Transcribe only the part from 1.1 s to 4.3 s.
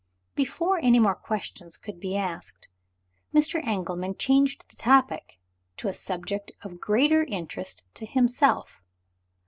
questions could be asked, Mr. Engelman